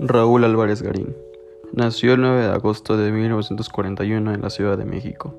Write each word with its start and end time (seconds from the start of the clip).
Raúl 0.00 0.44
Álvarez 0.44 0.80
Garín 0.80 1.16
nació 1.72 2.14
el 2.14 2.20
9 2.20 2.42
de 2.42 2.52
agosto 2.52 2.96
de 2.96 3.10
1941 3.10 4.32
en 4.32 4.40
la 4.40 4.48
Ciudad 4.48 4.78
de 4.78 4.84
México. 4.84 5.34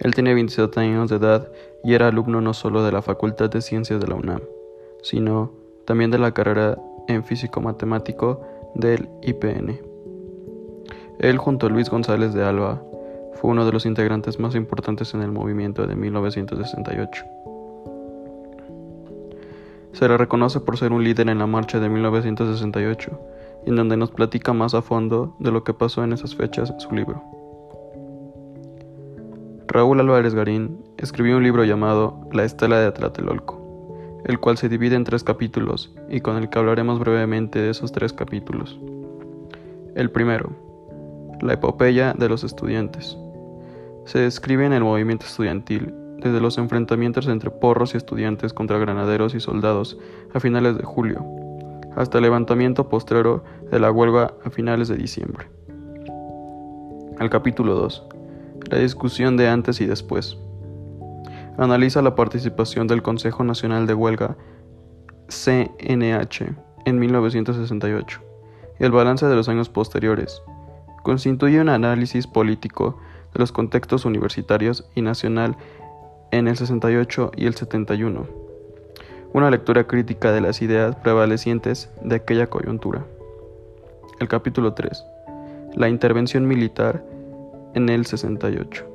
Él 0.00 0.12
tiene 0.14 0.34
27 0.34 0.80
años 0.80 1.08
de 1.08 1.16
edad 1.16 1.48
y 1.84 1.94
era 1.94 2.08
alumno 2.08 2.40
no 2.40 2.54
solo 2.54 2.82
de 2.82 2.90
la 2.90 3.02
Facultad 3.02 3.50
de 3.50 3.60
Ciencias 3.60 4.00
de 4.00 4.08
la 4.08 4.16
UNAM, 4.16 4.40
sino 5.02 5.52
también 5.84 6.10
de 6.10 6.18
la 6.18 6.34
carrera 6.34 6.76
en 7.06 7.22
físico-matemático 7.22 8.40
del 8.74 9.08
IPN. 9.22 9.80
Él 11.20 11.38
junto 11.38 11.66
a 11.66 11.70
Luis 11.70 11.88
González 11.88 12.34
de 12.34 12.42
Alba 12.42 12.82
fue 13.34 13.52
uno 13.52 13.64
de 13.64 13.70
los 13.70 13.86
integrantes 13.86 14.40
más 14.40 14.56
importantes 14.56 15.14
en 15.14 15.22
el 15.22 15.30
movimiento 15.30 15.86
de 15.86 15.94
1968. 15.94 17.24
Se 19.92 20.08
le 20.08 20.16
reconoce 20.16 20.58
por 20.58 20.78
ser 20.78 20.90
un 20.90 21.04
líder 21.04 21.28
en 21.28 21.38
la 21.38 21.46
marcha 21.46 21.78
de 21.78 21.88
1968 21.88 23.20
en 23.66 23.76
donde 23.76 23.96
nos 23.96 24.10
platica 24.10 24.52
más 24.52 24.74
a 24.74 24.82
fondo 24.82 25.36
de 25.38 25.52
lo 25.52 25.64
que 25.64 25.74
pasó 25.74 26.02
en 26.02 26.12
esas 26.12 26.34
fechas 26.34 26.70
en 26.70 26.80
su 26.80 26.92
libro. 26.92 27.22
Raúl 29.68 30.00
Álvarez 30.00 30.34
Garín 30.34 30.84
escribió 30.98 31.36
un 31.36 31.42
libro 31.42 31.64
llamado 31.64 32.28
La 32.32 32.44
Estela 32.44 32.78
de 32.78 32.92
Tlatelolco, 32.92 34.20
el 34.26 34.38
cual 34.38 34.58
se 34.58 34.68
divide 34.68 34.96
en 34.96 35.04
tres 35.04 35.24
capítulos 35.24 35.94
y 36.10 36.20
con 36.20 36.36
el 36.36 36.50
que 36.50 36.58
hablaremos 36.58 36.98
brevemente 36.98 37.58
de 37.58 37.70
esos 37.70 37.90
tres 37.92 38.12
capítulos. 38.12 38.78
El 39.94 40.10
primero, 40.10 40.50
la 41.40 41.54
epopeya 41.54 42.12
de 42.12 42.28
los 42.28 42.44
estudiantes. 42.44 43.16
Se 44.04 44.18
describe 44.18 44.66
en 44.66 44.72
el 44.72 44.84
movimiento 44.84 45.26
estudiantil 45.26 45.94
desde 46.18 46.40
los 46.40 46.58
enfrentamientos 46.58 47.26
entre 47.26 47.50
porros 47.50 47.94
y 47.94 47.96
estudiantes 47.96 48.52
contra 48.52 48.78
granaderos 48.78 49.34
y 49.34 49.40
soldados 49.40 49.98
a 50.34 50.40
finales 50.40 50.76
de 50.76 50.84
julio 50.84 51.41
hasta 51.96 52.18
el 52.18 52.24
levantamiento 52.24 52.88
postrero 52.88 53.44
de 53.70 53.78
la 53.78 53.90
huelga 53.90 54.34
a 54.44 54.50
finales 54.50 54.88
de 54.88 54.96
diciembre. 54.96 55.48
El 57.20 57.30
capítulo 57.30 57.74
2. 57.74 58.06
La 58.70 58.78
discusión 58.78 59.36
de 59.36 59.48
antes 59.48 59.80
y 59.80 59.86
después. 59.86 60.38
Analiza 61.58 62.02
la 62.02 62.14
participación 62.14 62.86
del 62.86 63.02
Consejo 63.02 63.44
Nacional 63.44 63.86
de 63.86 63.94
Huelga 63.94 64.36
CNH 65.28 66.54
en 66.84 66.98
1968 66.98 68.20
y 68.80 68.84
el 68.84 68.92
balance 68.92 69.26
de 69.26 69.36
los 69.36 69.48
años 69.48 69.68
posteriores. 69.68 70.42
Constituye 71.02 71.60
un 71.60 71.68
análisis 71.68 72.26
político 72.26 72.98
de 73.34 73.40
los 73.40 73.52
contextos 73.52 74.04
universitarios 74.04 74.88
y 74.94 75.02
nacional 75.02 75.56
en 76.30 76.48
el 76.48 76.56
68 76.56 77.32
y 77.36 77.46
el 77.46 77.54
71 77.54 78.41
una 79.34 79.50
lectura 79.50 79.84
crítica 79.84 80.30
de 80.30 80.42
las 80.42 80.60
ideas 80.60 80.94
prevalecientes 80.96 81.90
de 82.02 82.16
aquella 82.16 82.48
coyuntura. 82.48 83.04
El 84.20 84.28
capítulo 84.28 84.74
3. 84.74 85.04
La 85.74 85.88
intervención 85.88 86.46
militar 86.46 87.02
en 87.74 87.88
el 87.88 88.04
68. 88.04 88.86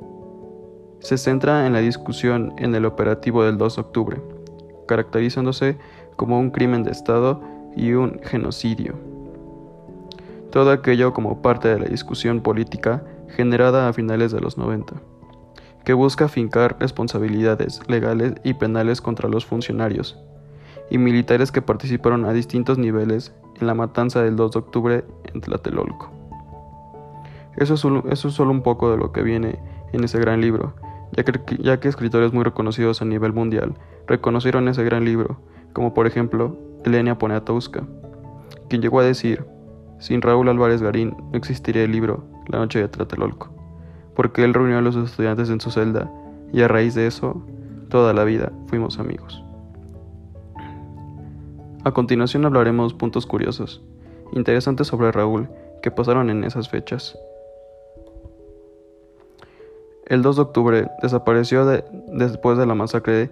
Se 1.00 1.18
centra 1.18 1.66
en 1.66 1.74
la 1.74 1.80
discusión 1.80 2.54
en 2.58 2.76
el 2.76 2.86
operativo 2.86 3.44
del 3.44 3.58
2 3.58 3.76
de 3.76 3.82
octubre, 3.82 4.22
caracterizándose 4.88 5.78
como 6.16 6.40
un 6.40 6.52
crimen 6.52 6.84
de 6.84 6.92
Estado 6.92 7.42
y 7.76 7.94
un 7.94 8.20
genocidio. 8.24 8.94
Todo 10.52 10.72
aquello 10.72 11.14
como 11.14 11.42
parte 11.42 11.68
de 11.68 11.80
la 11.80 11.86
discusión 11.86 12.42
política 12.42 13.04
generada 13.30 13.88
a 13.88 13.94
finales 13.94 14.32
de 14.32 14.40
los 14.40 14.58
90 14.58 14.94
que 15.88 15.94
busca 15.94 16.28
fincar 16.28 16.76
responsabilidades 16.82 17.80
legales 17.88 18.34
y 18.44 18.56
penales 18.56 19.00
contra 19.00 19.30
los 19.30 19.46
funcionarios 19.46 20.20
y 20.90 20.98
militares 20.98 21.54
que 21.54 21.62
participaron 21.62 22.26
a 22.26 22.34
distintos 22.34 22.78
niveles 22.78 23.34
en 23.56 23.68
la 23.68 23.74
matanza 23.74 24.22
del 24.22 24.36
2 24.36 24.52
de 24.52 24.60
octubre 24.60 25.06
en 25.34 25.40
Tlatelolco. 25.40 26.12
Eso 27.56 27.76
es, 27.76 27.80
solo, 28.20 28.52
un 28.52 28.64
poco 28.64 28.92
de 28.92 28.98
lo 28.98 29.14
que 29.14 29.22
viene 29.22 29.60
en 29.94 30.04
ese 30.04 30.20
gran 30.20 30.42
libro, 30.42 30.76
ya 31.14 31.24
que, 31.24 31.40
ya 31.58 31.80
que 31.80 31.88
escritores 31.88 32.34
muy 32.34 32.44
reconocidos 32.44 33.02
a 33.02 33.06
nivel 33.06 33.32
mundial 33.32 33.76
reconocieron 34.08 34.68
ese 34.68 34.84
gran 34.84 35.06
libro, 35.06 35.40
como 35.72 35.94
por 35.94 36.06
ejemplo 36.06 36.58
Elenia 36.84 37.18
Poniatowska, 37.18 37.88
quien 38.68 38.82
llegó 38.82 39.00
a 39.00 39.06
decir, 39.06 39.46
sin 40.00 40.22
Raúl 40.22 40.50
Álvarez 40.50 40.82
Garín 40.82 41.16
no 41.32 41.38
existiría 41.38 41.86
el 41.86 41.94
libro 41.94 42.26
La 42.50 42.60
noche 42.60 42.80
de 42.80 42.90
Tlatelolco 42.90 43.57
porque 44.18 44.44
él 44.44 44.56
reunió 44.56 44.80
a 44.80 44.82
los 44.82 44.96
estudiantes 44.96 45.52
en 45.52 45.62
su 45.62 45.70
celda 45.70 46.12
y 46.52 46.64
a 46.64 46.68
raíz 46.68 46.96
de 46.96 47.06
eso, 47.06 47.40
toda 47.88 48.14
la 48.14 48.24
vida 48.24 48.52
fuimos 48.66 48.98
amigos. 48.98 49.44
A 51.84 51.92
continuación 51.92 52.44
hablaremos 52.44 52.96
puntos 52.96 53.28
curiosos, 53.28 53.84
interesantes 54.34 54.88
sobre 54.88 55.12
Raúl, 55.12 55.48
que 55.84 55.92
pasaron 55.92 56.32
en 56.32 56.44
esas 56.44 56.68
fechas. 56.68 57.16
El 60.08 60.24
2 60.24 60.36
de 60.36 60.42
octubre 60.42 60.88
desapareció 61.04 61.66
después 62.08 62.58
de 62.58 62.66
la 62.66 62.74
masacre 62.74 63.30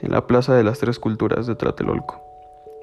en 0.00 0.10
la 0.10 0.26
Plaza 0.26 0.54
de 0.54 0.64
las 0.64 0.78
Tres 0.78 0.98
Culturas 0.98 1.46
de 1.46 1.54
Tlatelolco. 1.54 2.18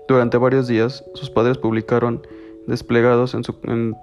Durante 0.07 0.38
varios 0.38 0.68
días, 0.68 1.03
sus 1.16 1.31
padres 1.31 1.57
publicaron 1.57 2.22
desplegados 2.68 3.34
en 3.34 3.44
su, 3.44 3.57
en 3.63 3.96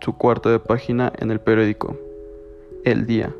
su 0.00 0.16
cuarto 0.16 0.50
de 0.50 0.58
página 0.58 1.12
en 1.20 1.30
el 1.30 1.38
periódico 1.38 1.96
el 2.84 3.06
día, 3.06 3.34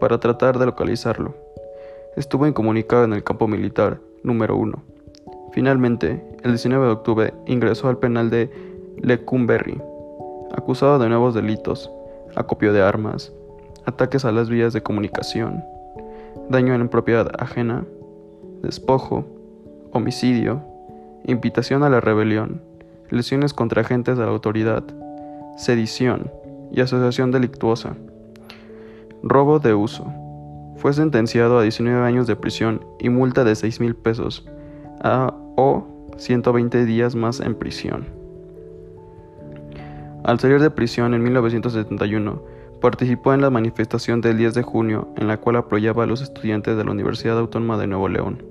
para 0.00 0.18
tratar 0.20 0.58
de 0.58 0.66
localizarlo. 0.66 1.34
Estuvo 2.16 2.46
incomunicado 2.46 3.04
en 3.04 3.12
el 3.12 3.24
campo 3.24 3.48
militar 3.48 4.00
número 4.22 4.56
1. 4.56 4.82
Finalmente, 5.52 6.24
el 6.42 6.52
19 6.52 6.86
de 6.86 6.92
octubre 6.92 7.34
ingresó 7.46 7.88
al 7.88 7.98
penal 7.98 8.30
de 8.30 8.50
Lecumberri, 8.98 9.80
acusado 10.52 10.98
de 10.98 11.08
nuevos 11.08 11.34
delitos, 11.34 11.90
acopio 12.36 12.72
de 12.72 12.82
armas, 12.82 13.32
ataques 13.84 14.24
a 14.24 14.32
las 14.32 14.48
vías 14.48 14.72
de 14.72 14.82
comunicación, 14.82 15.64
daño 16.48 16.74
en 16.74 16.88
propiedad 16.88 17.30
ajena, 17.38 17.84
despojo, 18.62 19.24
homicidio, 19.92 20.62
invitación 21.24 21.82
a 21.82 21.90
la 21.90 22.00
rebelión, 22.00 22.62
lesiones 23.10 23.54
contra 23.54 23.82
agentes 23.82 24.16
de 24.18 24.24
la 24.24 24.30
autoridad, 24.30 24.84
sedición 25.56 26.30
y 26.70 26.80
asociación 26.80 27.32
delictuosa. 27.32 27.96
Robo 29.22 29.58
de 29.58 29.74
uso. 29.74 30.06
Fue 30.76 30.92
sentenciado 30.92 31.58
a 31.58 31.62
19 31.62 32.06
años 32.06 32.26
de 32.26 32.36
prisión 32.36 32.84
y 33.00 33.08
multa 33.08 33.42
de 33.42 33.56
6 33.56 33.80
mil 33.80 33.96
pesos 33.96 34.48
a, 35.00 35.34
o 35.56 35.86
120 36.16 36.84
días 36.84 37.16
más 37.16 37.40
en 37.40 37.54
prisión. 37.56 38.06
Al 40.24 40.38
salir 40.38 40.60
de 40.60 40.70
prisión 40.70 41.14
en 41.14 41.22
1971, 41.22 42.42
participó 42.80 43.34
en 43.34 43.40
la 43.40 43.50
manifestación 43.50 44.20
del 44.20 44.38
10 44.38 44.54
de 44.54 44.62
junio 44.62 45.08
en 45.16 45.26
la 45.26 45.38
cual 45.38 45.56
apoyaba 45.56 46.04
a 46.04 46.06
los 46.06 46.22
estudiantes 46.22 46.76
de 46.76 46.84
la 46.84 46.92
Universidad 46.92 47.38
Autónoma 47.38 47.76
de 47.76 47.88
Nuevo 47.88 48.08
León, 48.08 48.44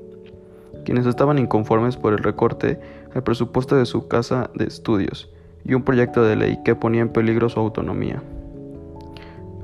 quienes 0.83 1.05
estaban 1.05 1.39
inconformes 1.39 1.95
por 1.95 2.13
el 2.13 2.19
recorte 2.19 2.79
al 3.15 3.23
presupuesto 3.23 3.77
de 3.77 3.85
su 3.85 4.07
casa 4.09 4.49
de 4.53 4.65
estudios 4.65 5.29
y 5.63 5.75
un 5.75 5.83
proyecto 5.83 6.23
de 6.23 6.35
ley 6.35 6.59
que 6.65 6.75
ponía 6.75 7.01
en 7.01 7.09
peligro 7.09 7.47
su 7.47 7.59
autonomía. 7.59 8.21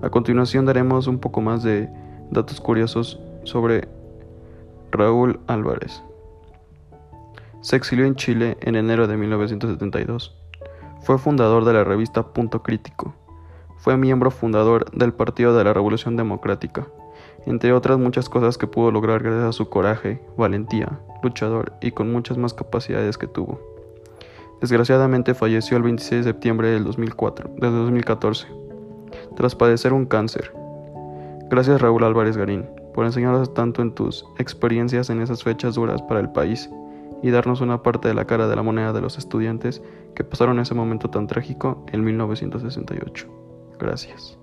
A 0.03 0.09
continuación 0.09 0.65
daremos 0.65 1.07
un 1.07 1.17
poco 1.17 1.39
más 1.39 1.63
de 1.63 1.89
datos 2.29 2.59
curiosos 2.59 3.21
sobre 3.45 3.87
Raúl 4.91 5.39
Álvarez. 5.47 6.03
Se 7.61 7.77
exilió 7.77 8.05
en 8.05 8.15
Chile 8.15 8.57
en 8.59 8.75
enero 8.75 9.07
de 9.07 9.15
1972. 9.15 10.35
Fue 11.03 11.17
fundador 11.17 11.63
de 11.63 11.71
la 11.71 11.85
revista 11.85 12.33
Punto 12.33 12.61
Crítico. 12.61 13.15
Fue 13.77 13.95
miembro 13.95 14.29
fundador 14.29 14.91
del 14.91 15.13
Partido 15.13 15.55
de 15.55 15.63
la 15.63 15.71
Revolución 15.71 16.17
Democrática, 16.17 16.85
entre 17.45 17.71
otras 17.71 17.97
muchas 17.97 18.27
cosas 18.27 18.57
que 18.57 18.67
pudo 18.67 18.91
lograr 18.91 19.23
gracias 19.23 19.45
a 19.45 19.53
su 19.53 19.69
coraje, 19.69 20.21
valentía, 20.37 20.99
luchador 21.23 21.77
y 21.79 21.91
con 21.91 22.11
muchas 22.11 22.37
más 22.37 22.53
capacidades 22.53 23.17
que 23.17 23.27
tuvo. 23.27 23.61
Desgraciadamente 24.59 25.33
falleció 25.33 25.77
el 25.77 25.83
26 25.83 26.25
de 26.25 26.31
septiembre 26.31 26.71
del 26.71 26.83
2004, 26.83 27.51
de 27.55 27.69
2014 27.69 28.62
tras 29.35 29.55
padecer 29.55 29.93
un 29.93 30.05
cáncer. 30.05 30.53
Gracias 31.49 31.81
Raúl 31.81 32.03
Álvarez 32.03 32.37
Garín 32.37 32.65
por 32.93 33.05
enseñarnos 33.05 33.53
tanto 33.53 33.81
en 33.81 33.93
tus 33.93 34.25
experiencias 34.37 35.09
en 35.09 35.21
esas 35.21 35.43
fechas 35.43 35.75
duras 35.75 36.01
para 36.03 36.19
el 36.19 36.29
país 36.29 36.69
y 37.21 37.31
darnos 37.31 37.61
una 37.61 37.81
parte 37.81 38.07
de 38.07 38.13
la 38.13 38.25
cara 38.25 38.47
de 38.47 38.55
la 38.55 38.63
moneda 38.63 38.93
de 38.93 39.01
los 39.01 39.17
estudiantes 39.17 39.81
que 40.15 40.23
pasaron 40.23 40.59
ese 40.59 40.75
momento 40.75 41.09
tan 41.09 41.27
trágico 41.27 41.83
en 41.91 42.03
1968. 42.03 43.27
Gracias. 43.79 44.37